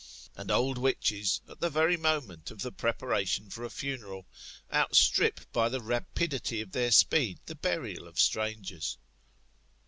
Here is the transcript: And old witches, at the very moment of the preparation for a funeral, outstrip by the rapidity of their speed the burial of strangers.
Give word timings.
And 0.35 0.49
old 0.49 0.79
witches, 0.79 1.41
at 1.47 1.59
the 1.59 1.69
very 1.69 1.95
moment 1.95 2.49
of 2.49 2.63
the 2.63 2.71
preparation 2.71 3.51
for 3.51 3.63
a 3.63 3.69
funeral, 3.69 4.25
outstrip 4.73 5.41
by 5.53 5.69
the 5.69 5.79
rapidity 5.79 6.59
of 6.59 6.71
their 6.71 6.89
speed 6.89 7.37
the 7.45 7.53
burial 7.53 8.07
of 8.07 8.19
strangers. 8.19 8.97